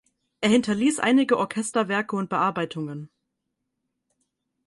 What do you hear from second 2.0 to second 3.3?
und Bearbeitungen.